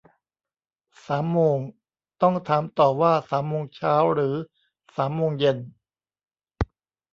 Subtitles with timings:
[1.05, 1.57] สามโมง
[2.21, 4.35] ต้องถามต่อว่าสามโมงเช้าหรือ
[4.95, 5.57] สามโมงเย็น